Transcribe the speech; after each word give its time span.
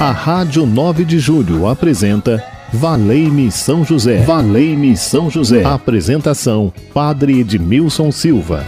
A 0.00 0.12
Rádio 0.12 0.64
9 0.64 1.04
de 1.04 1.18
Julho 1.18 1.66
apresenta 1.66 2.40
Valei-me 2.72 3.50
São 3.50 3.84
José. 3.84 4.18
Valei-me 4.18 4.96
São 4.96 5.28
José. 5.28 5.64
Apresentação: 5.64 6.72
Padre 6.94 7.40
Edmilson 7.40 8.12
Silva. 8.12 8.64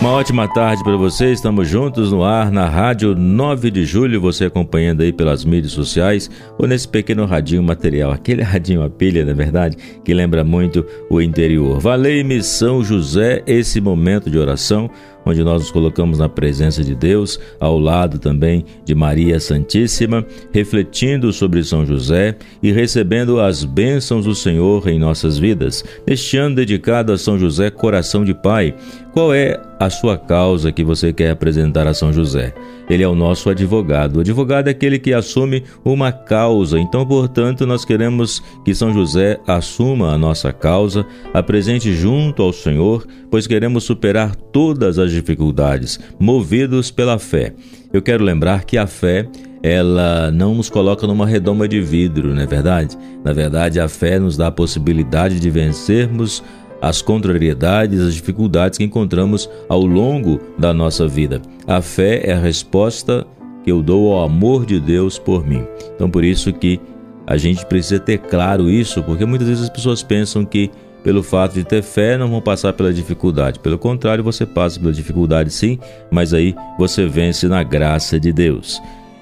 Uma 0.00 0.12
ótima 0.12 0.46
tarde 0.46 0.84
para 0.84 0.96
você. 0.96 1.32
Estamos 1.32 1.68
juntos 1.68 2.12
no 2.12 2.22
ar 2.22 2.52
na 2.52 2.68
Rádio 2.68 3.16
9 3.16 3.68
de 3.68 3.84
Julho. 3.84 4.20
Você 4.20 4.44
acompanhando 4.44 5.02
aí 5.02 5.12
pelas 5.12 5.44
mídias 5.44 5.72
sociais 5.72 6.30
ou 6.56 6.68
nesse 6.68 6.86
pequeno 6.86 7.26
radinho 7.26 7.64
material, 7.64 8.12
aquele 8.12 8.40
radinho 8.44 8.84
a 8.84 8.88
pilha, 8.88 9.24
na 9.24 9.32
verdade, 9.32 9.76
que 10.04 10.14
lembra 10.14 10.44
muito 10.44 10.86
o 11.10 11.20
interior. 11.20 11.80
Valei-me 11.80 12.42
São 12.44 12.82
José, 12.84 13.42
esse 13.44 13.80
momento 13.80 14.30
de 14.30 14.38
oração 14.38 14.88
onde 15.28 15.44
nós 15.44 15.62
nos 15.62 15.70
colocamos 15.70 16.18
na 16.18 16.28
presença 16.28 16.82
de 16.82 16.94
Deus, 16.94 17.38
ao 17.60 17.78
lado 17.78 18.18
também 18.18 18.64
de 18.84 18.94
Maria 18.94 19.38
Santíssima, 19.38 20.24
refletindo 20.52 21.32
sobre 21.32 21.62
São 21.62 21.84
José 21.84 22.36
e 22.62 22.72
recebendo 22.72 23.38
as 23.38 23.62
bênçãos 23.64 24.24
do 24.24 24.34
Senhor 24.34 24.88
em 24.88 24.98
nossas 24.98 25.38
vidas. 25.38 25.84
Neste 26.06 26.38
ano 26.38 26.56
dedicado 26.56 27.12
a 27.12 27.18
São 27.18 27.38
José, 27.38 27.70
coração 27.70 28.24
de 28.24 28.32
Pai, 28.32 28.74
qual 29.18 29.34
é 29.34 29.60
a 29.80 29.90
sua 29.90 30.16
causa 30.16 30.70
que 30.70 30.84
você 30.84 31.12
quer 31.12 31.32
apresentar 31.32 31.88
a 31.88 31.92
São 31.92 32.12
José? 32.12 32.54
Ele 32.88 33.02
é 33.02 33.08
o 33.08 33.16
nosso 33.16 33.50
advogado. 33.50 34.18
O 34.18 34.20
advogado 34.20 34.68
é 34.68 34.70
aquele 34.70 34.96
que 34.96 35.12
assume 35.12 35.64
uma 35.84 36.12
causa. 36.12 36.78
Então, 36.78 37.04
portanto, 37.04 37.66
nós 37.66 37.84
queremos 37.84 38.40
que 38.64 38.72
São 38.72 38.94
José 38.94 39.40
assuma 39.44 40.12
a 40.12 40.16
nossa 40.16 40.52
causa, 40.52 41.04
apresente 41.34 41.92
junto 41.92 42.44
ao 42.44 42.52
Senhor, 42.52 43.04
pois 43.28 43.44
queremos 43.44 43.82
superar 43.82 44.36
todas 44.36 45.00
as 45.00 45.10
dificuldades, 45.10 45.98
movidos 46.20 46.92
pela 46.92 47.18
fé. 47.18 47.52
Eu 47.92 48.00
quero 48.00 48.22
lembrar 48.22 48.66
que 48.66 48.78
a 48.78 48.86
fé 48.86 49.28
ela 49.62 50.30
não 50.30 50.54
nos 50.54 50.70
coloca 50.70 51.06
numa 51.06 51.26
redoma 51.26 51.66
de 51.66 51.80
vidro, 51.80 52.32
não 52.32 52.42
é 52.42 52.46
verdade? 52.46 52.96
Na 53.24 53.32
verdade, 53.32 53.80
a 53.80 53.88
fé 53.88 54.18
nos 54.18 54.36
dá 54.36 54.46
a 54.46 54.52
possibilidade 54.52 55.40
de 55.40 55.50
vencermos 55.50 56.42
as 56.80 57.02
contrariedades, 57.02 58.00
as 58.00 58.14
dificuldades 58.14 58.78
que 58.78 58.84
encontramos 58.84 59.48
ao 59.68 59.84
longo 59.84 60.40
da 60.58 60.72
nossa 60.72 61.06
vida. 61.06 61.42
A 61.66 61.80
fé 61.80 62.22
é 62.24 62.32
a 62.32 62.38
resposta 62.38 63.26
que 63.64 63.70
eu 63.70 63.82
dou 63.82 64.14
ao 64.14 64.24
amor 64.24 64.64
de 64.64 64.80
Deus 64.80 65.18
por 65.18 65.46
mim. 65.46 65.64
Então, 65.94 66.08
por 66.08 66.24
isso 66.24 66.52
que 66.52 66.80
a 67.26 67.36
gente 67.36 67.66
precisa 67.66 68.00
ter 68.00 68.18
claro 68.18 68.70
isso, 68.70 69.02
porque 69.02 69.24
muitas 69.24 69.48
vezes 69.48 69.64
as 69.64 69.70
pessoas 69.70 70.02
pensam 70.02 70.44
que 70.44 70.70
pelo 71.02 71.22
fato 71.22 71.54
de 71.54 71.64
ter 71.64 71.82
fé 71.82 72.16
não 72.16 72.28
vão 72.28 72.40
passar 72.40 72.72
pela 72.72 72.92
dificuldade. 72.92 73.58
Pelo 73.58 73.78
contrário, 73.78 74.24
você 74.24 74.44
passa 74.44 74.80
pela 74.80 74.92
dificuldade 74.92 75.50
sim, 75.50 75.78
mas 76.10 76.34
aí 76.34 76.54
você 76.78 77.06
vence 77.06 77.46
na 77.46 77.62
graça 77.62 78.18
de 78.18 78.32
Deus. 78.32 78.80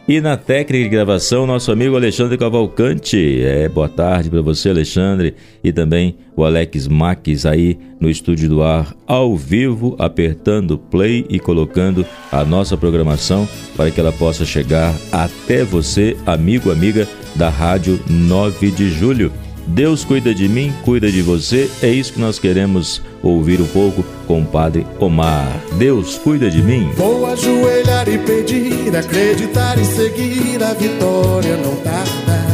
E 0.09 0.21
na 0.21 0.37
técnica 0.37 0.85
de 0.85 0.89
gravação, 0.89 1.49
nosso 1.49 1.73
amigo 1.73 1.97
Alexandre 1.97 2.39
Cavalcante. 2.39 3.43
É, 3.43 3.69
boa 3.69 3.89
tarde 3.89 4.31
para 4.31 4.41
você, 4.41 4.71
Alexandre, 4.71 5.35
e 5.65 5.73
também 5.73 6.15
o 6.37 6.45
Alex 6.45 6.87
Max 6.87 7.45
aí 7.45 7.77
no 7.99 8.09
estúdio 8.09 8.49
do 8.49 8.63
ar, 8.63 8.95
ao 9.05 9.37
vivo, 9.37 9.97
apertando 9.99 10.79
play 10.79 11.27
e 11.29 11.41
colocando 11.41 12.07
a 12.31 12.45
nossa 12.45 12.77
programação 12.77 13.49
para 13.77 13.91
que 13.91 13.99
ela 13.99 14.13
possa 14.13 14.45
chegar 14.45 14.95
até 15.11 15.65
você, 15.65 16.17
amigo, 16.25 16.71
amiga 16.71 17.09
da 17.35 17.49
Rádio 17.49 17.99
9 18.09 18.71
de 18.71 18.89
Julho. 18.89 19.33
Deus 19.67 20.05
cuida 20.05 20.35
de 20.35 20.49
mim, 20.49 20.73
cuida 20.85 21.11
de 21.11 21.23
você. 21.23 21.71
É 21.83 21.89
isso 21.89 22.13
que 22.13 22.21
nós 22.21 22.39
queremos 22.39 23.03
ouvir 23.23 23.61
um 23.61 23.67
pouco 23.67 24.05
com 24.27 24.43
o 24.43 24.47
Padre 24.47 24.87
Omar. 25.01 25.61
Deus 25.79 26.17
cuida 26.17 26.51
de 26.51 26.63
mim. 26.63 26.91
Vou 26.97 27.27
ajoelhar 27.27 28.09
e 28.09 28.19
pedir, 28.19 28.97
acreditar 28.97 29.79
e 29.79 29.85
seguir 29.85 30.63
a 30.63 30.73
vitória 30.73 31.57
não 31.57 31.75
tarda. 31.77 32.47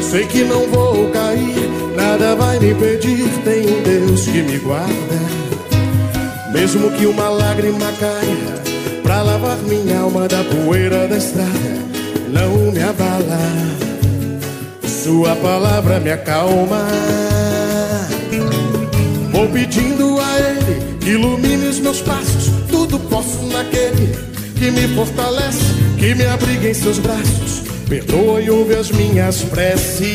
Sei 0.00 0.26
que 0.26 0.44
não 0.44 0.68
vou 0.68 1.08
cair, 1.10 1.68
nada 1.96 2.36
vai 2.36 2.58
me 2.60 2.70
impedir. 2.70 3.28
Tem 3.44 3.66
um 3.66 3.82
Deus 3.82 4.26
que 4.26 4.42
me 4.42 4.58
guarda. 4.58 5.42
Mesmo 6.52 6.90
que 6.92 7.06
uma 7.06 7.30
lágrima 7.30 7.90
caia, 7.98 8.62
pra 9.02 9.22
lavar 9.22 9.56
minha 9.62 10.00
alma 10.00 10.28
da 10.28 10.44
poeira 10.44 11.08
da 11.08 11.16
estrada, 11.16 11.78
não 12.30 12.70
me 12.70 12.82
abala. 12.82 13.91
Sua 15.02 15.34
palavra 15.34 15.98
me 15.98 16.12
acalma. 16.12 16.86
Vou 19.32 19.48
pedindo 19.48 20.20
a 20.20 20.38
Ele 20.38 20.96
que 21.00 21.10
ilumine 21.10 21.66
os 21.66 21.80
meus 21.80 22.00
passos. 22.00 22.52
Tudo 22.70 23.00
posso 23.00 23.44
naquele 23.46 24.16
que 24.56 24.70
me 24.70 24.86
fortalece, 24.94 25.64
que 25.98 26.14
me 26.14 26.24
abriga 26.24 26.68
em 26.68 26.74
seus 26.74 27.00
braços. 27.00 27.64
Perdoa 27.88 28.40
e 28.42 28.48
ouve 28.48 28.76
as 28.76 28.92
minhas 28.92 29.42
preces. 29.42 30.06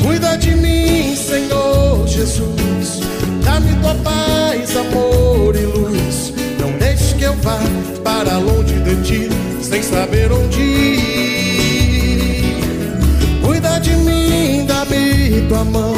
Cuida 0.00 0.36
de 0.36 0.54
mim, 0.54 1.16
Senhor 1.16 2.06
Jesus. 2.06 2.57
Tua 15.58 15.64
mão. 15.64 15.94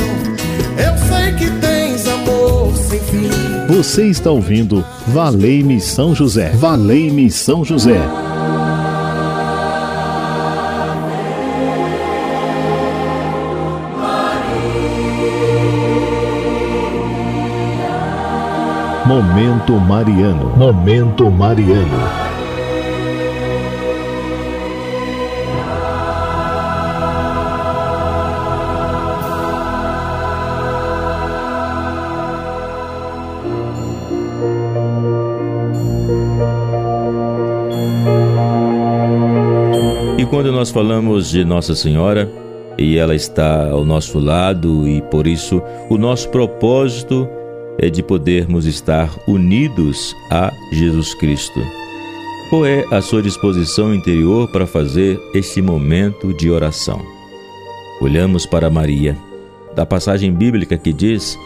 Eu 0.79 0.99
sei 1.09 1.33
que 1.35 1.51
tens 1.61 2.07
amor 2.09 2.75
sem 2.75 3.01
fim. 3.01 3.31
Você 3.69 4.07
está 4.07 4.31
ouvindo 4.31 4.85
Valei-me 5.09 5.81
São 5.81 6.15
José. 6.15 6.51
Valei-me 6.51 7.31
São 7.31 7.65
José. 7.65 8.01
Momento 19.07 19.73
Mariano. 19.73 20.57
Momento 20.57 21.31
Mariano. 21.31 22.30
Nós 40.61 40.69
falamos 40.69 41.31
de 41.31 41.43
Nossa 41.43 41.75
Senhora 41.75 42.31
e 42.77 42.99
ela 42.99 43.15
está 43.15 43.71
ao 43.71 43.83
nosso 43.83 44.19
lado 44.19 44.87
e 44.87 45.01
por 45.01 45.27
isso 45.27 45.63
o 45.89 45.97
nosso 45.97 46.29
propósito 46.29 47.27
é 47.79 47.89
de 47.89 48.03
podermos 48.03 48.67
estar 48.67 49.11
unidos 49.27 50.15
a 50.31 50.53
Jesus 50.71 51.15
Cristo. 51.15 51.59
Qual 52.51 52.67
é 52.67 52.85
a 52.91 53.01
sua 53.01 53.23
disposição 53.23 53.95
interior 53.95 54.53
para 54.53 54.67
fazer 54.67 55.19
este 55.33 55.63
momento 55.63 56.35
de 56.35 56.51
oração? 56.51 57.01
Olhamos 57.99 58.45
para 58.45 58.69
Maria, 58.69 59.17
da 59.75 59.87
passagem 59.87 60.31
bíblica 60.31 60.77
que 60.77 60.93
diz: 60.93 61.39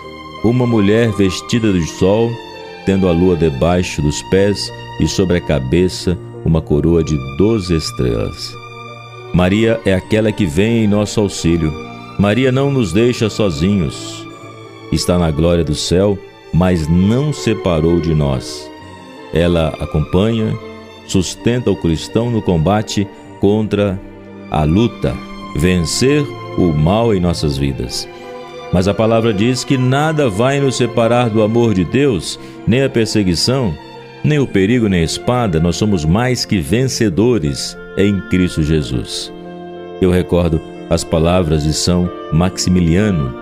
Uma 0.43 0.67
mulher 0.67 1.13
vestida 1.13 1.73
de 1.73 1.87
sol, 1.87 2.33
tendo 2.85 3.07
a 3.07 3.13
lua 3.13 3.37
debaixo 3.37 4.03
dos 4.03 4.21
pés 4.23 4.73
e 4.99 5.07
sobre 5.07 5.37
a 5.37 5.41
cabeça 5.41 6.19
uma 6.45 6.61
coroa 6.61 7.05
de 7.05 7.17
doze 7.39 7.77
estrelas. 7.77 8.64
Maria 9.35 9.81
é 9.85 9.93
aquela 9.93 10.31
que 10.31 10.47
vem 10.47 10.85
em 10.85 10.87
nosso 10.87 11.19
auxílio. 11.19 11.75
Maria 12.21 12.53
não 12.53 12.71
nos 12.71 12.93
deixa 12.93 13.29
sozinhos. 13.29 14.25
Está 14.93 15.19
na 15.19 15.29
glória 15.33 15.65
do 15.65 15.75
céu, 15.75 16.17
mas 16.53 16.87
não 16.87 17.33
separou 17.33 18.01
de 18.01 18.15
nós. 18.15 18.71
Ela 19.33 19.71
acompanha, 19.81 20.57
sustenta 21.09 21.69
o 21.69 21.75
cristão 21.75 22.31
no 22.31 22.41
combate 22.41 23.09
contra 23.41 24.01
a 24.53 24.63
luta, 24.63 25.13
vencer 25.57 26.23
o 26.57 26.73
mal 26.73 27.13
em 27.13 27.19
nossas 27.19 27.59
vidas. 27.59 28.09
Mas 28.73 28.87
a 28.87 28.95
palavra 28.95 29.35
diz 29.35 29.65
que 29.65 29.77
nada 29.77 30.29
vai 30.29 30.61
nos 30.61 30.77
separar 30.77 31.29
do 31.29 31.43
amor 31.43 31.75
de 31.75 31.85
Deus, 31.85 32.39
nem 32.69 32.85
a 32.85 32.89
perseguição, 32.89 33.75
nem 34.23 34.39
o 34.39 34.47
perigo, 34.47 34.89
nem 34.89 35.01
a 35.01 35.05
espada, 35.05 35.59
nós 35.59 35.75
somos 35.75 36.05
mais 36.05 36.45
que 36.45 36.61
vencedores 36.61 37.77
em 37.97 38.21
Cristo 38.29 38.63
Jesus. 38.63 39.33
Eu 40.01 40.11
recordo 40.11 40.61
as 40.91 41.05
palavras 41.05 41.65
de 41.65 41.73
São 41.73 42.11
Maximiliano. 42.33 43.35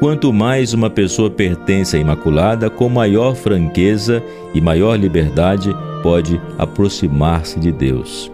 Quanto 0.00 0.32
mais 0.32 0.72
uma 0.72 0.88
pessoa 0.88 1.28
pertence 1.28 1.96
à 1.96 2.00
Imaculada, 2.00 2.70
com 2.70 2.88
maior 2.88 3.34
franqueza 3.34 4.22
e 4.54 4.60
maior 4.60 4.96
liberdade 4.96 5.74
pode 6.02 6.40
aproximar-se 6.56 7.58
de 7.58 7.72
Deus. 7.72 8.30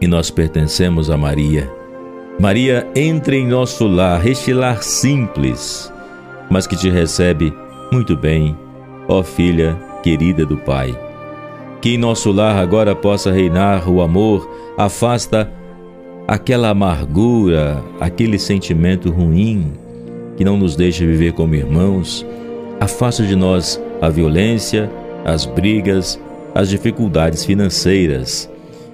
E 0.00 0.06
nós 0.06 0.30
pertencemos 0.30 1.10
a 1.10 1.16
Maria. 1.16 1.70
Maria 2.38 2.86
entra 2.96 3.36
em 3.36 3.46
nosso 3.46 3.86
lar, 3.86 4.26
este 4.26 4.52
lar 4.52 4.82
simples, 4.82 5.92
mas 6.50 6.66
que 6.66 6.76
te 6.76 6.90
recebe 6.90 7.54
muito 7.92 8.16
bem, 8.16 8.58
ó 9.06 9.22
filha 9.22 9.76
querida 10.02 10.44
do 10.44 10.56
Pai. 10.56 10.98
Que 11.80 11.94
em 11.94 11.98
nosso 11.98 12.32
lar 12.32 12.56
agora 12.56 12.94
possa 12.94 13.30
reinar 13.30 13.88
o 13.88 14.02
amor, 14.02 14.48
afasta 14.76 15.50
aquela 16.26 16.70
amargura, 16.70 17.82
aquele 18.00 18.38
sentimento 18.38 19.10
ruim 19.10 19.72
que 20.36 20.44
não 20.44 20.56
nos 20.56 20.74
deixa 20.74 21.06
viver 21.06 21.32
como 21.32 21.54
irmãos, 21.54 22.26
afasta 22.80 23.22
de 23.22 23.36
nós 23.36 23.80
a 24.00 24.08
violência, 24.08 24.90
as 25.24 25.46
brigas, 25.46 26.20
as 26.54 26.68
dificuldades 26.68 27.44
financeiras. 27.44 28.50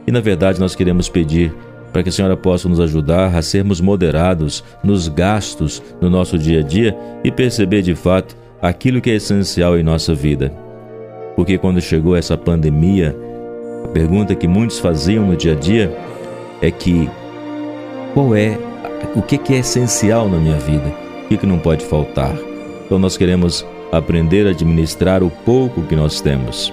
E 0.07 0.13
na 0.13 0.21
verdade 0.21 0.61
nós 0.61 0.75
queremos 0.75 1.09
pedir 1.09 1.53
para 1.93 2.03
que 2.03 2.09
a 2.09 2.13
senhora 2.13 2.37
possa 2.37 2.69
nos 2.69 2.79
ajudar 2.79 3.35
a 3.35 3.43
sermos 3.43 3.81
moderados 3.81 4.63
nos 4.83 5.09
gastos 5.09 5.83
no 6.01 6.09
nosso 6.09 6.39
dia 6.39 6.61
a 6.61 6.63
dia 6.63 6.97
e 7.25 7.33
perceber 7.33 7.83
de 7.83 7.95
fato 7.95 8.37
aquilo 8.63 9.01
que 9.01 9.11
é 9.11 9.15
essencial 9.15 9.79
em 9.79 9.83
nossa 9.83 10.15
vida. 10.15 10.53
Porque 11.35 11.59
quando 11.59 11.81
chegou 11.81 12.15
essa 12.17 12.37
pandemia, 12.37 13.17
pergunta 13.89 14.35
que 14.35 14.47
muitos 14.47 14.79
faziam 14.79 15.27
no 15.27 15.37
dia 15.37 15.53
a 15.53 15.57
dia 15.57 15.97
é 16.63 16.71
que 16.71 17.09
qual 18.15 18.35
é 18.35 18.59
o 19.15 19.23
que 19.23 19.55
é 19.55 19.59
essencial 19.59 20.29
na 20.29 20.39
minha 20.39 20.59
vida, 20.59 20.93
o 21.31 21.37
que 21.37 21.47
não 21.47 21.59
pode 21.59 21.85
faltar. 21.85 22.35
Então 22.85 22.99
nós 22.99 23.17
queremos 23.17 23.65
aprender 23.93 24.47
a 24.47 24.51
administrar 24.51 25.23
o 25.23 25.31
pouco 25.31 25.83
que 25.83 25.97
nós 25.97 26.21
temos. 26.21 26.73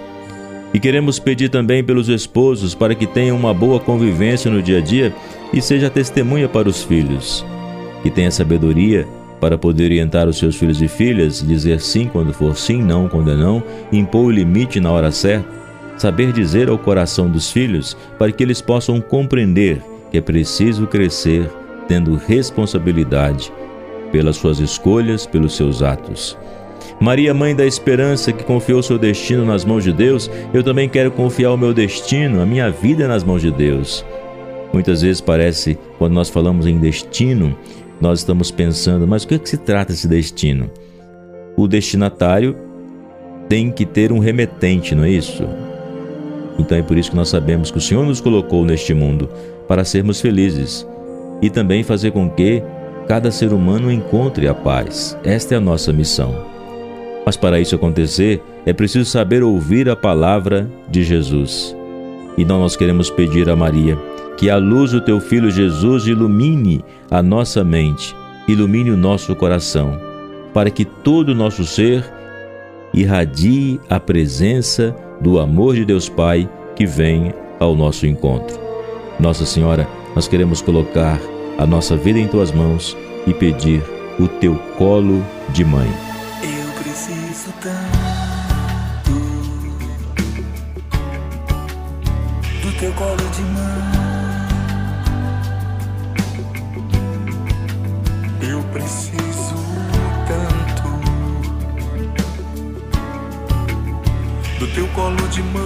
E 0.74 0.80
queremos 0.80 1.18
pedir 1.18 1.50
também 1.50 1.84
pelos 1.84 2.10
esposos 2.10 2.76
para 2.76 2.94
que 2.94 3.08
tenham 3.08 3.38
uma 3.38 3.54
boa 3.54 3.80
convivência 3.80 4.52
no 4.52 4.62
dia 4.62 4.80
a 4.80 4.82
dia 4.82 5.14
e 5.54 5.62
seja 5.62 5.90
testemunha 5.90 6.48
para 6.50 6.68
os 6.68 6.84
filhos. 6.84 7.46
Que 8.04 8.12
tenha 8.12 8.30
sabedoria 8.30 9.08
para 9.40 9.58
poder 9.58 9.86
orientar 9.86 10.28
os 10.28 10.38
seus 10.38 10.56
filhos 10.56 10.82
e 10.82 10.88
filhas, 10.88 11.46
dizer 11.46 11.80
sim 11.80 12.08
quando 12.08 12.34
for 12.34 12.56
sim, 12.56 12.82
não 12.82 13.08
quando 13.08 13.32
é 13.32 13.36
não, 13.36 13.64
impor 13.92 14.26
o 14.26 14.32
limite 14.32 14.80
na 14.80 14.92
hora 14.92 15.12
certa, 15.12 15.48
saber 15.98 16.32
dizer 16.32 16.70
ao 16.70 16.78
coração 16.78 17.30
dos 17.30 17.52
filhos 17.52 17.98
para 18.18 18.32
que 18.32 18.44
eles 18.44 18.62
possam 18.62 19.02
compreender 19.02 19.82
que 20.12 20.18
é 20.18 20.22
preciso 20.22 20.88
crescer 20.88 21.50
tendo 21.88 22.16
responsabilidade 22.16 23.52
pelas 24.12 24.38
suas 24.38 24.60
escolhas, 24.60 25.26
pelos 25.26 25.56
seus 25.56 25.82
atos. 25.82 26.38
Maria, 27.00 27.34
mãe 27.34 27.56
da 27.56 27.66
esperança, 27.66 28.32
que 28.32 28.44
confiou 28.44 28.82
seu 28.82 28.98
destino 28.98 29.46
nas 29.46 29.64
mãos 29.64 29.84
de 29.84 29.94
Deus, 29.94 30.30
eu 30.54 30.64
também 30.64 30.90
quero 30.90 31.12
confiar 31.12 31.52
o 31.52 31.58
meu 31.58 31.74
destino, 31.74 32.42
a 32.42 32.46
minha 32.46 32.72
vida 32.72 33.08
nas 33.08 33.24
mãos 33.24 33.42
de 33.42 33.52
Deus. 33.52 34.04
Muitas 34.74 35.02
vezes 35.02 35.22
parece, 35.22 35.78
quando 35.98 36.14
nós 36.14 36.30
falamos 36.30 36.66
em 36.66 36.80
destino, 36.80 37.56
nós 38.02 38.20
estamos 38.20 38.52
pensando, 38.52 39.08
mas 39.08 39.24
o 39.24 39.28
que, 39.28 39.36
é 39.36 39.40
que 39.40 39.50
se 39.50 39.58
trata 39.58 39.92
esse 39.92 40.08
destino? 40.08 40.70
O 41.56 41.68
destinatário 41.68 42.56
tem 43.48 43.72
que 43.72 43.86
ter 43.86 44.12
um 44.12 44.20
remetente, 44.20 44.96
não 44.96 45.04
é 45.04 45.10
isso? 45.10 45.48
Então 46.58 46.78
é 46.78 46.82
por 46.82 46.98
isso 46.98 47.12
que 47.12 47.16
nós 47.16 47.30
sabemos 47.30 47.72
que 47.72 47.78
o 47.78 47.82
Senhor 47.82 48.06
nos 48.06 48.20
colocou 48.20 48.66
neste 48.66 48.94
mundo 48.94 49.30
para 49.68 49.84
sermos 49.84 50.20
felizes 50.20 50.88
e 51.42 51.50
também 51.50 51.84
fazer 51.84 52.12
com 52.12 52.30
que 52.30 52.64
cada 53.08 53.32
ser 53.32 53.54
humano 53.54 53.92
encontre 53.92 54.48
a 54.48 54.54
paz. 54.54 55.18
Esta 55.24 55.56
é 55.56 55.58
a 55.58 55.62
nossa 55.62 55.94
missão. 55.94 56.36
Mas 57.26 57.38
para 57.38 57.60
isso 57.60 57.76
acontecer, 57.76 58.42
é 58.66 58.74
preciso 58.74 59.10
saber 59.10 59.44
ouvir 59.44 59.90
a 59.90 59.96
palavra 59.96 60.70
de 60.90 61.04
Jesus. 61.04 61.76
E 62.38 62.44
então 62.44 62.60
nós 62.60 62.76
queremos 62.76 63.10
pedir 63.10 63.50
a 63.50 63.56
Maria 63.56 63.98
que 64.38 64.50
a 64.50 64.58
luz 64.58 64.92
do 64.92 65.02
teu 65.02 65.20
filho 65.20 65.50
Jesus 65.50 66.06
ilumine 66.06 66.86
a 67.10 67.24
nossa 67.24 67.64
mente, 67.64 68.16
ilumine 68.48 68.92
o 68.92 68.98
nosso 68.98 69.36
coração, 69.36 70.00
para 70.54 70.70
que 70.70 70.86
todo 70.86 71.30
o 71.30 71.36
nosso 71.36 71.66
ser 71.66 72.06
irradie 72.94 73.80
a 73.90 74.00
presença 74.00 74.96
do 75.22 75.40
amor 75.40 75.76
de 75.76 75.86
Deus 75.86 76.08
Pai 76.10 76.50
que 76.76 76.86
vem 76.86 77.34
ao 77.60 77.76
nosso 77.76 78.06
encontro. 78.06 78.60
Nossa 79.20 79.46
Senhora, 79.46 79.88
nós 80.16 80.28
queremos 80.28 80.62
colocar 80.62 81.20
a 81.58 81.66
nossa 81.66 81.96
vida 81.96 82.20
em 82.20 82.28
tuas 82.28 82.52
mãos 82.52 82.96
e 83.26 83.34
pedir 83.34 83.82
o 84.20 84.28
teu 84.28 84.56
colo 84.78 85.24
de 85.50 85.66
mãe. 85.66 85.90
Eu 86.44 86.84
preciso 86.84 87.54
tanto 87.62 88.18
do 92.62 92.72
teu 92.80 92.92
colo 92.94 93.18
de 93.18 93.42
mãe. 93.42 93.98
Eu 98.52 98.62
preciso 98.72 99.27
teu 104.78 104.88
colo 104.90 105.28
de 105.30 105.42
mãe. 105.42 105.64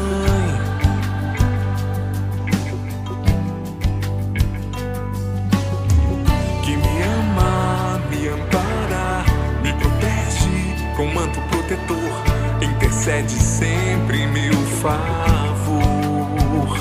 Que 6.64 6.78
me 6.78 7.04
ama, 7.04 8.00
me 8.10 8.30
ampara, 8.30 9.26
me 9.62 9.74
protege 9.74 10.56
com 10.96 11.08
manto 11.08 11.42
protetor, 11.50 12.14
intercede 12.62 13.34
sempre 13.34 14.22
em 14.22 14.28
meu 14.32 14.54
favor. 14.82 16.78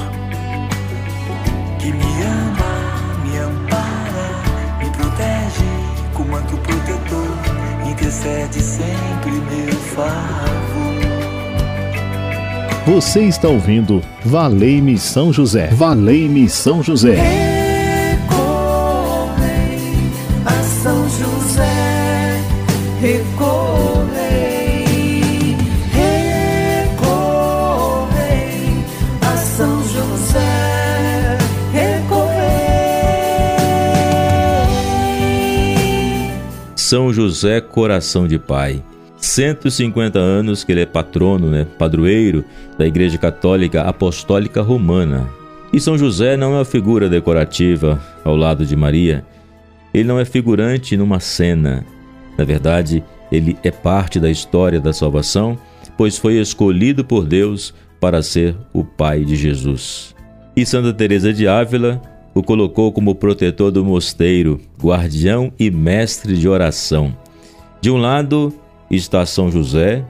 Que 1.81 1.93
me 1.93 2.23
ama, 2.23 2.73
me 3.25 3.39
ampara, 3.39 4.29
me 4.79 4.89
protege 4.91 5.65
com 6.15 6.23
manto 6.23 6.57
protetor, 6.59 7.91
intercede 7.91 8.63
sempre 8.63 9.31
em 9.31 9.41
meu 9.41 9.75
favor. 9.97 11.10
Você 12.91 13.21
está 13.21 13.47
ouvindo 13.49 14.03
Valei-me 14.25 14.99
São 14.99 15.33
José. 15.33 15.69
Valei-me 15.69 16.49
São 16.49 16.83
José. 16.83 17.15
Recorrei 17.15 18.51
a 20.45 20.51
São 20.65 21.09
José, 21.09 22.43
recorrei, 23.01 24.07
recorrei 26.93 28.25
a 29.23 29.37
São 29.37 29.81
José, 29.85 31.39
recorrei. 31.73 32.41
São 36.75 37.13
José 37.13 37.61
Coração 37.61 38.27
de 38.27 38.37
Pai. 38.37 38.83
150 39.21 40.19
anos 40.19 40.65
que 40.65 40.73
ele 40.73 40.81
é 40.81 40.87
patrono, 40.87 41.51
né, 41.51 41.67
padroeiro 41.79 42.45
da 42.79 42.87
Igreja 42.87 43.19
Católica 43.19 43.83
Apostólica 43.83 44.63
Romana. 44.63 45.29
E 45.73 45.79
São 45.79 45.97
José 45.97 46.37
não 46.37 46.53
é 46.53 46.57
uma 46.57 46.65
figura 46.65 47.09
decorativa 47.09 48.01
ao 48.25 48.35
lado 48.35 48.67
de 48.67 48.75
Maria. 48.75 49.25
Ele 49.93 50.09
não 50.09 50.19
é 50.19 50.25
figurante 50.25 50.97
numa 50.97 51.21
cena. 51.21 51.85
Na 52.37 52.45
verdade, 52.45 53.05
ele 53.31 53.57
é 53.63 53.71
parte 53.71 54.19
da 54.19 54.31
história 54.31 54.81
da 54.81 54.93
salvação, 54.93 55.59
pois 55.97 56.19
foi 56.19 56.41
escolhido 56.41 57.05
por 57.05 57.27
Deus 57.27 57.75
para 58.01 58.23
ser 58.23 58.57
o 58.73 58.83
pai 58.83 59.25
de 59.25 59.37
Jesus. 59.37 60.15
E 60.57 60.67
Santa 60.67 60.93
Teresa 60.93 61.33
de 61.33 61.47
Ávila 61.47 62.01
o 62.35 62.43
colocou 62.43 62.93
como 62.93 63.15
protetor 63.15 63.71
do 63.71 63.85
mosteiro, 63.85 64.61
guardião 64.81 65.53
e 65.59 65.71
mestre 65.71 66.37
de 66.37 66.49
oração. 66.49 67.15
De 67.81 67.91
um 67.91 67.97
lado, 67.97 68.53
está 68.91 69.25
São 69.25 69.51
José, 69.51 70.05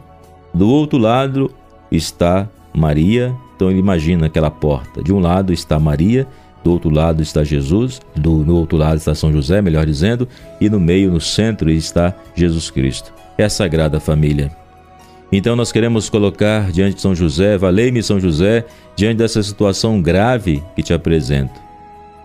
do 0.54 0.68
outro 0.68 0.98
lado 0.98 1.50
está 1.90 2.48
Maria. 2.74 3.34
Então 3.56 3.70
ele 3.70 3.78
imagina 3.78 4.26
aquela 4.26 4.50
porta. 4.50 5.02
De 5.02 5.12
um 5.12 5.20
lado 5.20 5.52
está 5.52 5.78
Maria, 5.78 6.26
do 6.64 6.72
outro 6.72 6.90
lado 6.90 7.22
está 7.22 7.44
Jesus, 7.44 8.00
do, 8.16 8.44
no 8.44 8.56
outro 8.56 8.78
lado 8.78 8.96
está 8.96 9.14
São 9.14 9.32
José, 9.32 9.60
melhor 9.60 9.86
dizendo, 9.86 10.26
e 10.60 10.68
no 10.68 10.80
meio, 10.80 11.10
no 11.10 11.20
centro, 11.20 11.70
está 11.70 12.14
Jesus 12.34 12.70
Cristo. 12.70 13.12
É 13.36 13.44
a 13.44 13.50
Sagrada 13.50 14.00
Família. 14.00 14.50
Então 15.32 15.54
nós 15.54 15.70
queremos 15.70 16.10
colocar 16.10 16.72
diante 16.72 16.96
de 16.96 17.00
São 17.00 17.14
José, 17.14 17.56
valei-me 17.56 18.02
São 18.02 18.18
José, 18.18 18.64
diante 18.96 19.18
dessa 19.18 19.42
situação 19.42 20.02
grave 20.02 20.62
que 20.74 20.82
te 20.82 20.92
apresento. 20.92 21.60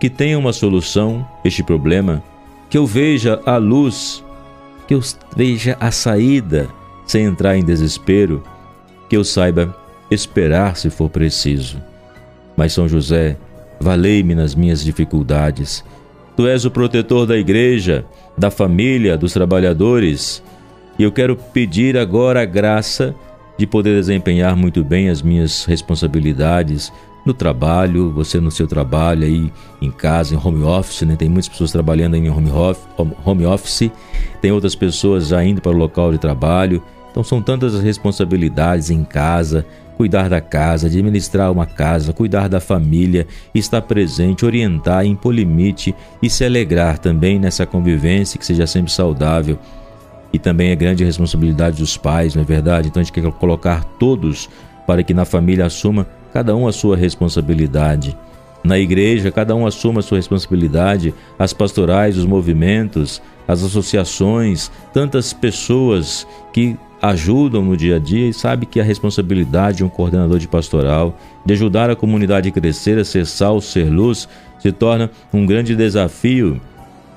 Que 0.00 0.10
tenha 0.10 0.38
uma 0.38 0.52
solução 0.52 1.26
este 1.44 1.62
problema, 1.62 2.22
que 2.68 2.76
eu 2.76 2.84
veja 2.84 3.40
a 3.46 3.56
luz 3.56 4.24
que 4.86 4.94
eu 4.94 5.00
veja 5.36 5.76
a 5.80 5.90
saída 5.90 6.68
sem 7.06 7.24
entrar 7.24 7.56
em 7.56 7.64
desespero, 7.64 8.42
que 9.08 9.16
eu 9.16 9.24
saiba 9.24 9.74
esperar 10.10 10.76
se 10.76 10.90
for 10.90 11.08
preciso. 11.08 11.80
Mas 12.56 12.72
São 12.72 12.88
José, 12.88 13.36
valei-me 13.80 14.34
nas 14.34 14.54
minhas 14.54 14.82
dificuldades. 14.82 15.84
Tu 16.36 16.46
és 16.46 16.64
o 16.64 16.70
protetor 16.70 17.26
da 17.26 17.36
igreja, 17.36 18.04
da 18.36 18.50
família, 18.50 19.16
dos 19.16 19.32
trabalhadores, 19.32 20.42
e 20.98 21.02
eu 21.02 21.12
quero 21.12 21.36
pedir 21.36 21.96
agora 21.96 22.42
a 22.42 22.44
graça 22.44 23.14
de 23.58 23.66
poder 23.66 23.94
desempenhar 23.94 24.54
muito 24.56 24.84
bem 24.84 25.08
as 25.08 25.22
minhas 25.22 25.64
responsabilidades 25.64 26.92
no 27.26 27.34
trabalho, 27.34 28.10
você 28.12 28.40
no 28.40 28.50
seu 28.50 28.66
trabalho 28.66 29.24
aí 29.24 29.52
em 29.82 29.90
casa, 29.90 30.34
em 30.34 30.38
home 30.38 30.62
office, 30.62 31.02
né? 31.02 31.16
Tem 31.16 31.28
muitas 31.28 31.48
pessoas 31.48 31.72
trabalhando 31.72 32.14
em 32.14 32.30
home 32.30 32.50
office, 32.50 32.86
home 33.24 33.44
office, 33.44 33.90
tem 34.40 34.52
outras 34.52 34.74
pessoas 34.74 35.28
já 35.28 35.44
indo 35.44 35.60
para 35.60 35.72
o 35.72 35.76
local 35.76 36.12
de 36.12 36.18
trabalho. 36.18 36.82
Então 37.10 37.24
são 37.24 37.42
tantas 37.42 37.74
as 37.74 37.82
responsabilidades 37.82 38.90
em 38.90 39.02
casa, 39.02 39.66
cuidar 39.96 40.28
da 40.28 40.40
casa, 40.40 40.86
administrar 40.86 41.50
uma 41.50 41.66
casa, 41.66 42.12
cuidar 42.12 42.48
da 42.48 42.60
família, 42.60 43.26
estar 43.54 43.82
presente, 43.82 44.44
orientar, 44.44 45.04
impor 45.04 45.34
limite 45.34 45.94
e 46.22 46.30
se 46.30 46.44
alegrar 46.44 46.98
também 46.98 47.38
nessa 47.38 47.66
convivência 47.66 48.38
que 48.38 48.46
seja 48.46 48.66
sempre 48.66 48.92
saudável. 48.92 49.58
E 50.32 50.38
também 50.38 50.70
é 50.70 50.76
grande 50.76 51.02
responsabilidade 51.02 51.78
dos 51.78 51.96
pais, 51.96 52.34
não 52.34 52.42
é 52.42 52.44
verdade? 52.44 52.88
Então 52.88 53.00
a 53.00 53.04
gente 53.04 53.12
quer 53.12 53.32
colocar 53.32 53.82
todos 53.98 54.48
para 54.86 55.02
que 55.02 55.14
na 55.14 55.24
família 55.24 55.66
assuma 55.66 56.06
cada 56.36 56.54
um 56.54 56.68
a 56.68 56.72
sua 56.72 56.98
responsabilidade. 56.98 58.14
Na 58.62 58.78
igreja, 58.78 59.30
cada 59.30 59.56
um 59.56 59.66
assuma 59.66 60.00
a 60.00 60.02
sua 60.02 60.18
responsabilidade, 60.18 61.14
as 61.38 61.54
pastorais, 61.54 62.18
os 62.18 62.26
movimentos, 62.26 63.22
as 63.48 63.62
associações, 63.62 64.70
tantas 64.92 65.32
pessoas 65.32 66.26
que 66.52 66.76
ajudam 67.00 67.64
no 67.64 67.74
dia 67.74 67.96
a 67.96 67.98
dia 67.98 68.28
e 68.28 68.34
sabe 68.34 68.66
que 68.66 68.78
a 68.78 68.84
responsabilidade 68.84 69.78
de 69.78 69.84
um 69.84 69.88
coordenador 69.88 70.38
de 70.38 70.46
pastoral, 70.46 71.18
de 71.42 71.54
ajudar 71.54 71.88
a 71.88 71.96
comunidade 71.96 72.50
a 72.50 72.52
crescer, 72.52 72.98
a 72.98 73.04
ser 73.04 73.24
sal, 73.24 73.58
ser 73.58 73.88
luz, 73.88 74.28
se 74.58 74.70
torna 74.70 75.10
um 75.32 75.46
grande 75.46 75.74
desafio. 75.74 76.60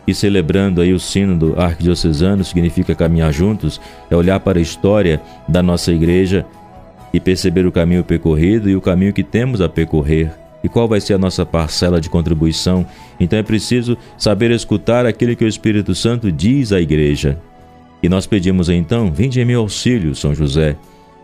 E 0.07 0.13
celebrando 0.15 0.79
aí 0.79 0.93
o 0.93 0.99
sino 0.99 1.37
do 1.37 1.59
arquidiocesano, 1.59 2.45
significa 2.45 2.95
caminhar 2.95 3.33
juntos, 3.33 3.81
é 4.09 4.15
olhar 4.15 4.39
para 4.39 4.59
a 4.59 4.61
história 4.61 5.21
da 5.45 5.61
nossa 5.61 5.91
igreja 5.91 6.45
e 7.13 7.19
perceber 7.19 7.65
o 7.65 7.71
caminho 7.71 8.03
percorrido 8.03 8.69
e 8.69 8.75
o 8.75 8.81
caminho 8.81 9.13
que 9.13 9.23
temos 9.23 9.61
a 9.61 9.69
percorrer 9.69 10.31
e 10.63 10.69
qual 10.69 10.87
vai 10.87 10.99
ser 10.99 11.13
a 11.13 11.17
nossa 11.17 11.45
parcela 11.45 12.01
de 12.01 12.09
contribuição. 12.09 12.85
Então 13.19 13.39
é 13.39 13.43
preciso 13.43 13.97
saber 14.17 14.51
escutar 14.51 15.05
aquilo 15.05 15.35
que 15.35 15.45
o 15.45 15.47
Espírito 15.47 15.95
Santo 15.95 16.31
diz 16.31 16.71
à 16.71 16.81
igreja. 16.81 17.39
E 18.01 18.09
nós 18.09 18.25
pedimos 18.25 18.69
então: 18.69 19.11
vinde 19.11 19.39
em 19.39 19.45
meu 19.45 19.61
auxílio, 19.61 20.15
São 20.15 20.33
José. 20.33 20.75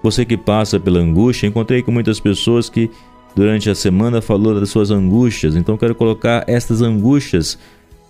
Você 0.01 0.23
que 0.23 0.37
passa 0.37 0.79
pela 0.79 0.99
angústia, 0.99 1.47
encontrei 1.47 1.81
com 1.81 1.91
muitas 1.91 2.19
pessoas 2.19 2.69
que 2.69 2.89
durante 3.35 3.69
a 3.69 3.75
semana 3.75 4.21
falou 4.21 4.57
das 4.57 4.69
suas 4.69 4.91
angústias, 4.91 5.55
então 5.55 5.77
quero 5.77 5.95
colocar 5.95 6.43
estas 6.47 6.81
angústias 6.81 7.57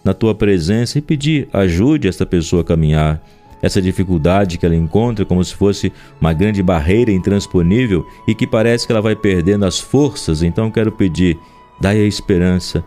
na 0.04 0.14
tua 0.14 0.36
presença 0.36 1.00
e 1.00 1.02
pedir 1.02 1.48
ajude 1.52 2.08
esta 2.08 2.26
pessoa 2.26 2.62
a 2.62 2.66
caminhar. 2.66 3.22
Essa 3.66 3.82
dificuldade 3.82 4.60
que 4.60 4.66
ela 4.68 4.76
encontra 4.76 5.26
como 5.26 5.44
se 5.44 5.56
fosse 5.56 5.92
uma 6.22 6.32
grande 6.34 6.62
barreira 6.62 7.12
intransponível 7.12 8.06
e 8.28 8.36
que 8.36 8.46
parece 8.46 8.86
que 8.86 8.92
ela 8.94 9.02
vai 9.02 9.16
perdendo 9.16 9.66
as 9.66 9.80
forças, 9.80 10.44
então 10.44 10.70
quero 10.70 10.92
pedir, 10.92 11.36
dai 11.82 11.98
a 11.98 12.06
esperança 12.06 12.86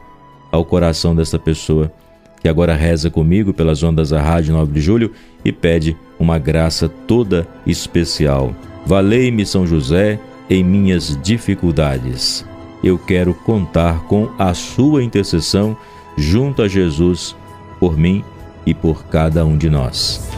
ao 0.53 0.65
coração 0.65 1.17
dessa 1.17 1.37
pessoa 1.37 1.93
que 2.41 2.49
agora 2.49 2.77
reza 2.77 3.11
comigo 3.11 3.53
pelas 3.53 3.83
ondas 3.83 4.11
da 4.11 4.23
Rádio 4.23 4.55
9 4.55 4.73
de 4.73 4.81
Julho 4.81 5.11
e 5.45 5.51
pede 5.51 5.97
uma 6.17 6.39
graça 6.39 6.89
toda 6.89 7.45
especial. 7.67 8.55
Valei-me, 8.87 9.45
São 9.45 9.67
José, 9.67 10.21
em 10.49 10.63
minhas 10.63 11.19
dificuldades. 11.21 12.47
Eu 12.85 12.97
quero 12.97 13.35
contar 13.35 14.05
com 14.05 14.31
a 14.39 14.55
sua 14.55 15.03
intercessão 15.03 15.77
junto 16.17 16.63
a 16.63 16.69
Jesus 16.69 17.35
por 17.81 17.99
mim 17.99 18.23
e 18.65 18.73
por 18.73 19.07
cada 19.07 19.45
um 19.45 19.59
de 19.59 19.69
nós. 19.69 20.38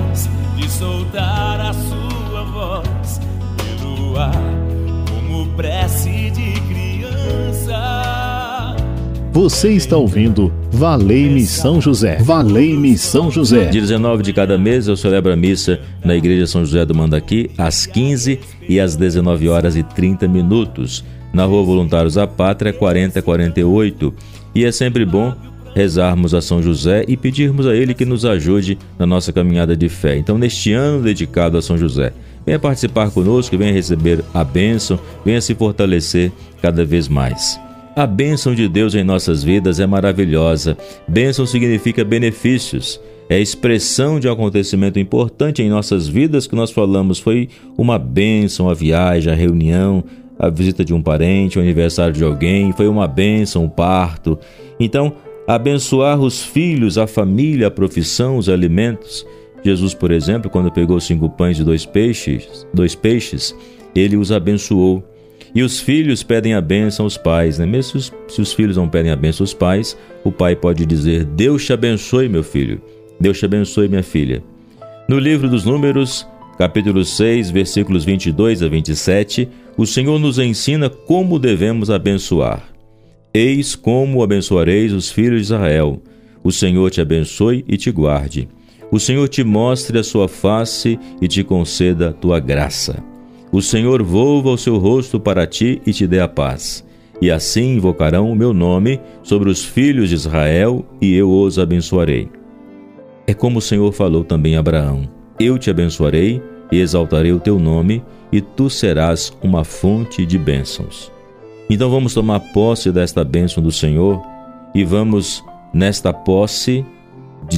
Você 9.31 9.71
está 9.71 9.95
ouvindo 9.95 10.51
Valei-me 10.73 11.45
São 11.45 11.79
José. 11.79 12.17
Valei-me 12.17 12.97
São 12.97 13.31
José. 13.31 13.67
Dia 13.67 13.79
19 13.79 14.23
de 14.23 14.33
cada 14.33 14.57
mês 14.57 14.89
eu 14.89 14.97
celebro 14.97 15.31
a 15.31 15.37
missa 15.37 15.79
na 16.03 16.13
Igreja 16.17 16.45
São 16.45 16.65
José 16.65 16.85
do 16.85 16.93
Mandaqui 16.93 17.49
às 17.57 17.85
15 17.85 18.37
e 18.67 18.77
às 18.77 18.97
19 18.97 19.47
horas 19.47 19.77
e 19.77 19.83
30 19.83 20.27
minutos. 20.27 21.05
Na 21.33 21.45
Rua 21.45 21.63
Voluntários 21.63 22.15
da 22.15 22.27
Pátria 22.27 22.73
4048. 22.73 24.13
E 24.53 24.65
é 24.65 24.71
sempre 24.71 25.05
bom 25.05 25.33
rezarmos 25.73 26.33
a 26.33 26.41
São 26.41 26.61
José 26.61 27.05
e 27.07 27.15
pedirmos 27.15 27.65
a 27.65 27.73
ele 27.73 27.93
que 27.93 28.03
nos 28.03 28.25
ajude 28.25 28.77
na 28.99 29.05
nossa 29.05 29.31
caminhada 29.31 29.77
de 29.77 29.87
fé. 29.87 30.17
Então, 30.17 30.37
neste 30.37 30.73
ano 30.73 31.01
dedicado 31.01 31.57
a 31.57 31.61
São 31.61 31.77
José, 31.77 32.11
venha 32.45 32.59
participar 32.59 33.09
conosco, 33.11 33.57
venha 33.57 33.71
receber 33.71 34.25
a 34.33 34.43
bênção, 34.43 34.99
venha 35.23 35.39
se 35.39 35.55
fortalecer 35.55 36.33
cada 36.61 36.83
vez 36.83 37.07
mais. 37.07 37.57
A 37.93 38.07
bênção 38.07 38.55
de 38.55 38.69
Deus 38.69 38.95
em 38.95 39.03
nossas 39.03 39.43
vidas 39.43 39.79
é 39.81 39.85
maravilhosa. 39.85 40.77
Bênção 41.05 41.45
significa 41.45 42.05
benefícios. 42.05 43.01
É 43.27 43.37
expressão 43.37 44.17
de 44.17 44.29
um 44.29 44.31
acontecimento 44.31 44.97
importante 44.97 45.61
em 45.61 45.69
nossas 45.69 46.07
vidas 46.07 46.47
que 46.47 46.55
nós 46.55 46.71
falamos. 46.71 47.19
Foi 47.19 47.49
uma 47.77 47.99
bênção, 47.99 48.69
a 48.69 48.73
viagem, 48.73 49.31
a 49.31 49.35
reunião, 49.35 50.05
a 50.39 50.49
visita 50.49 50.85
de 50.85 50.93
um 50.93 51.01
parente, 51.01 51.59
o 51.59 51.61
aniversário 51.61 52.13
de 52.13 52.23
alguém, 52.23 52.71
foi 52.71 52.87
uma 52.87 53.07
bênção, 53.09 53.65
o 53.65 53.69
parto. 53.69 54.39
Então, 54.79 55.13
abençoar 55.45 56.19
os 56.19 56.41
filhos, 56.41 56.97
a 56.97 57.05
família, 57.05 57.67
a 57.67 57.71
profissão, 57.71 58.37
os 58.37 58.47
alimentos. 58.47 59.25
Jesus, 59.65 59.93
por 59.93 60.11
exemplo, 60.11 60.49
quando 60.49 60.71
pegou 60.71 60.99
cinco 61.01 61.29
pães 61.29 61.59
e 61.59 61.63
dois 61.63 61.85
peixes, 61.85 62.65
dois 62.73 62.95
peixes, 62.95 63.53
ele 63.93 64.15
os 64.15 64.31
abençoou. 64.31 65.10
E 65.53 65.63
os 65.63 65.79
filhos 65.79 66.23
pedem 66.23 66.53
a 66.53 66.61
bênção 66.61 67.05
aos 67.05 67.17
pais, 67.17 67.59
né? 67.59 67.65
Mesmo 67.65 67.83
se 67.83 67.97
os, 67.97 68.13
se 68.33 68.41
os 68.41 68.53
filhos 68.53 68.77
não 68.77 68.87
pedem 68.87 69.11
a 69.11 69.15
bênção 69.15 69.43
aos 69.43 69.53
pais, 69.53 69.97
o 70.23 70.31
pai 70.31 70.55
pode 70.55 70.85
dizer: 70.85 71.25
Deus 71.25 71.65
te 71.65 71.73
abençoe, 71.73 72.29
meu 72.29 72.43
filho. 72.43 72.81
Deus 73.19 73.37
te 73.37 73.45
abençoe, 73.45 73.87
minha 73.87 74.03
filha. 74.03 74.41
No 75.07 75.19
livro 75.19 75.49
dos 75.49 75.65
Números, 75.65 76.25
capítulo 76.57 77.03
6, 77.03 77.51
versículos 77.51 78.05
22 78.05 78.63
a 78.63 78.67
27, 78.69 79.49
o 79.77 79.85
Senhor 79.85 80.19
nos 80.19 80.39
ensina 80.39 80.89
como 80.89 81.37
devemos 81.37 81.89
abençoar. 81.89 82.63
Eis 83.33 83.75
como 83.75 84.23
abençoareis 84.23 84.93
os 84.93 85.11
filhos 85.11 85.39
de 85.39 85.53
Israel. 85.53 86.01
O 86.43 86.51
Senhor 86.51 86.89
te 86.89 87.01
abençoe 87.01 87.63
e 87.67 87.77
te 87.77 87.91
guarde. 87.91 88.47
O 88.91 88.99
Senhor 88.99 89.27
te 89.27 89.43
mostre 89.43 89.97
a 89.97 90.03
sua 90.03 90.27
face 90.27 90.99
e 91.21 91.27
te 91.27 91.43
conceda 91.43 92.11
tua 92.11 92.39
graça. 92.39 93.10
O 93.51 93.61
Senhor 93.61 94.01
volva 94.01 94.49
o 94.49 94.57
seu 94.57 94.77
rosto 94.77 95.19
para 95.19 95.45
ti 95.45 95.81
e 95.85 95.91
te 95.91 96.07
dê 96.07 96.21
a 96.21 96.27
paz. 96.27 96.85
E 97.21 97.29
assim 97.29 97.75
invocarão 97.75 98.31
o 98.31 98.35
meu 98.35 98.53
nome 98.53 98.99
sobre 99.21 99.49
os 99.49 99.63
filhos 99.63 100.09
de 100.09 100.15
Israel 100.15 100.85
e 101.01 101.13
eu 101.13 101.29
os 101.29 101.59
abençoarei. 101.59 102.29
É 103.27 103.33
como 103.33 103.59
o 103.59 103.61
Senhor 103.61 103.91
falou 103.91 104.23
também 104.23 104.55
a 104.55 104.59
Abraão: 104.59 105.07
Eu 105.39 105.57
te 105.57 105.69
abençoarei 105.69 106.41
e 106.71 106.79
exaltarei 106.79 107.33
o 107.33 107.39
teu 107.39 107.59
nome, 107.59 108.01
e 108.31 108.39
tu 108.39 108.69
serás 108.69 109.33
uma 109.43 109.65
fonte 109.65 110.25
de 110.25 110.37
bênçãos. 110.37 111.11
Então 111.69 111.89
vamos 111.89 112.13
tomar 112.13 112.39
posse 112.53 112.91
desta 112.91 113.23
bênção 113.23 113.61
do 113.61 113.71
Senhor 113.71 114.21
e 114.73 114.85
vamos, 114.85 115.43
nesta 115.73 116.13
posse 116.13 116.85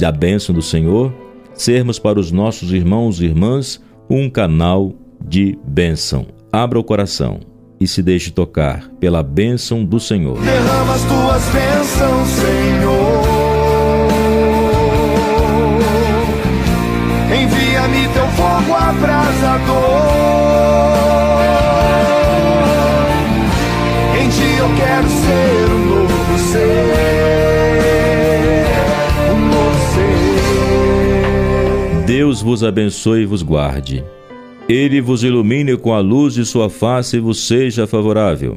da 0.00 0.10
bênção 0.10 0.52
do 0.52 0.62
Senhor, 0.62 1.12
sermos 1.52 1.98
para 1.98 2.18
os 2.18 2.32
nossos 2.32 2.72
irmãos 2.72 3.20
e 3.20 3.26
irmãs 3.26 3.80
um 4.10 4.28
canal 4.28 4.92
de 5.24 5.58
bênção. 5.66 6.26
Abra 6.52 6.78
o 6.78 6.84
coração 6.84 7.40
e 7.80 7.88
se 7.88 8.02
deixe 8.02 8.30
tocar 8.30 8.88
pela 9.00 9.22
bênção 9.22 9.84
do 9.84 9.98
Senhor. 9.98 10.38
Derrama 10.40 10.94
as 10.94 11.02
tuas 11.02 11.42
bênçãos, 11.52 12.28
Senhor. 12.28 13.24
Envia-me 17.42 18.08
teu 18.14 18.26
fogo 18.28 18.74
abrasador. 18.74 20.14
eu 24.64 24.70
quero 24.76 25.08
ser 25.08 25.70
um 25.70 25.84
novo 25.86 26.38
ser, 26.38 26.84
um 29.30 29.38
novo 29.48 29.78
ser. 31.98 32.06
Deus 32.06 32.40
vos 32.40 32.64
abençoe 32.64 33.22
e 33.22 33.26
vos 33.26 33.42
guarde. 33.42 34.02
Ele 34.68 35.00
vos 35.00 35.22
ilumine 35.22 35.76
com 35.76 35.92
a 35.92 36.00
luz 36.00 36.34
de 36.34 36.44
sua 36.44 36.70
face 36.70 37.16
e 37.16 37.20
vos 37.20 37.46
seja 37.46 37.86
favorável. 37.86 38.56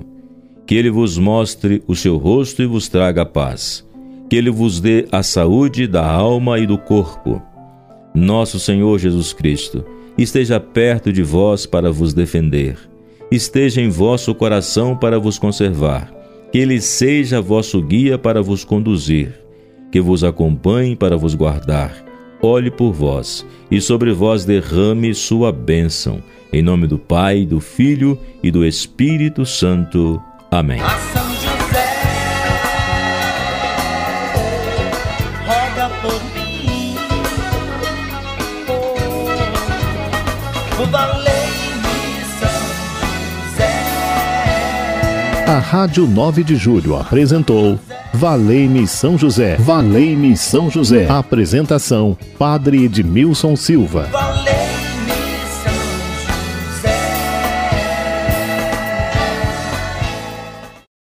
Que 0.66 0.76
ele 0.76 0.90
vos 0.90 1.18
mostre 1.18 1.84
o 1.88 1.96
seu 1.96 2.18
rosto 2.18 2.62
e 2.62 2.66
vos 2.66 2.88
traga 2.88 3.26
paz. 3.26 3.86
Que 4.30 4.36
ele 4.36 4.50
vos 4.50 4.80
dê 4.80 5.06
a 5.12 5.24
saúde 5.24 5.88
da 5.88 6.06
alma 6.06 6.60
e 6.60 6.66
do 6.66 6.78
corpo. 6.78 7.42
Nosso 8.16 8.60
Senhor 8.60 8.98
Jesus 8.98 9.32
Cristo 9.32 9.86
esteja 10.18 10.60
perto 10.60 11.14
de 11.14 11.22
vós 11.22 11.66
para 11.66 11.92
vos 11.92 12.14
defender, 12.14 12.78
esteja 13.30 13.82
em 13.82 13.90
vosso 13.90 14.34
coração 14.34 14.96
para 14.96 15.20
vos 15.20 15.38
conservar, 15.38 16.12
que 16.52 16.58
ele 16.58 16.82
seja 16.82 17.40
vosso 17.40 17.82
guia 17.82 18.18
para 18.18 18.42
vos 18.42 18.66
conduzir, 18.66 19.34
que 19.92 20.02
vos 20.02 20.24
acompanhe 20.24 20.96
para 20.96 21.16
vos 21.16 21.36
guardar, 21.36 22.04
olhe 22.42 22.72
por 22.72 22.92
vós 22.92 23.46
e 23.70 23.82
sobre 23.82 24.14
vós 24.14 24.46
derrame 24.46 25.14
sua 25.14 25.52
bênção. 25.52 26.22
Em 26.52 26.62
nome 26.62 26.88
do 26.88 26.98
Pai, 26.98 27.46
do 27.46 27.60
Filho 27.60 28.18
e 28.42 28.50
do 28.50 28.66
Espírito 28.66 29.46
Santo. 29.46 30.22
Amém. 30.50 30.80
A 45.48 45.60
Rádio 45.60 46.06
9 46.06 46.44
de 46.44 46.56
Julho 46.58 46.96
apresentou 46.96 47.80
Valei-me 48.18 48.88
São 48.88 49.16
José. 49.16 49.58
Valei-me 49.58 50.36
São 50.36 50.72
José. 50.72 51.08
Apresentação: 51.08 52.18
Padre 52.40 52.86
Edmilson 52.86 53.56
Silva. 53.56 54.10